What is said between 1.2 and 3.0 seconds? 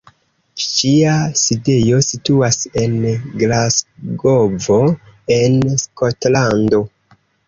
sidejo situas en